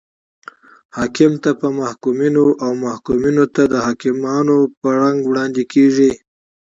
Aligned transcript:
حاکم 0.97 1.33
ته 1.43 1.51
په 1.59 1.67
محکومینو 1.79 2.45
او 2.63 2.71
محکومینو 2.85 3.45
ته 3.55 3.63
د 3.73 3.75
حاکمانو 3.85 4.57
په 4.79 4.87
رنګ 5.01 5.17
وړاندې 5.29 5.63
کیږي. 5.73 6.11